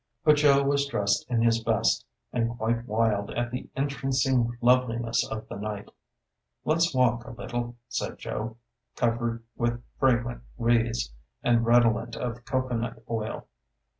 [0.23, 5.47] But Joe was dressed in his best, and quite wild at the entrancing loveliness of
[5.47, 5.89] the night.
[6.65, 8.57] "Let's walk a little," said Joe,
[8.95, 13.45] covered with fragrant wreaths, and redolent of cocoanut oil.